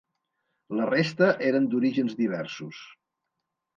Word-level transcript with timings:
La 0.79 0.87
resta 0.91 1.29
eren 1.49 1.69
d'orígens 1.73 2.17
diversos. 2.23 2.81